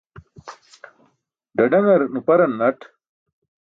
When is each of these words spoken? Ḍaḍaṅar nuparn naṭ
Ḍaḍaṅar 1.61 2.01
nuparn 2.13 2.49
naṭ 2.59 2.79